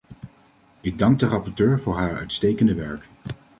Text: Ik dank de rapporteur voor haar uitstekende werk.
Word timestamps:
Ik 0.81 0.97
dank 0.99 1.19
de 1.19 1.27
rapporteur 1.27 1.79
voor 1.79 1.97
haar 1.97 2.15
uitstekende 2.15 2.75
werk. 2.75 3.09